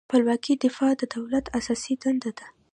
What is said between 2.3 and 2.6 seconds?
ده.